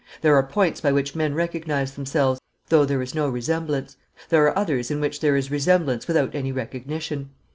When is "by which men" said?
0.81-1.35